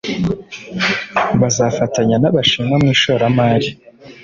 bazafatanya 1.39 2.15
n’Abashinwa 2.19 2.75
mu 2.81 2.87
ishoramari 2.95 3.69